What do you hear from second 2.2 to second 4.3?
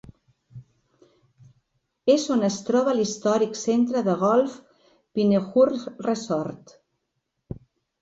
on es troba l'històric centre de